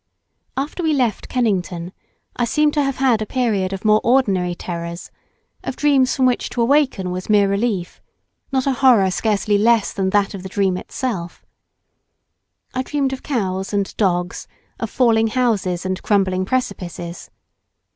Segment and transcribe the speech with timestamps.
[0.57, 1.93] After we left Kennington,
[2.35, 5.11] I seem to have had a period of more ordinary terrors
[5.63, 8.01] of dreams from which to awaken was mere relief;
[8.51, 11.45] not a horror scarcely less than that of the dream itself.
[12.73, 14.47] I dreamed of cows and dogs,
[14.79, 17.29] of falling houses, and crumbling precipices.